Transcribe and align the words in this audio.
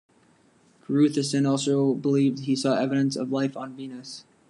Gruithuisen 0.87 1.47
also 1.47 1.93
believed 1.93 2.39
he 2.39 2.55
saw 2.55 2.75
evidence 2.75 3.15
of 3.15 3.31
life 3.31 3.55
on 3.55 3.75
Venus. 3.75 4.25